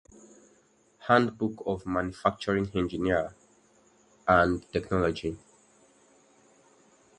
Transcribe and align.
Handbook 1.07 1.61
of 1.67 1.85
Manufacturing 1.85 2.71
Engineering 2.73 3.35
and 4.27 4.65
Technology. 4.73 5.37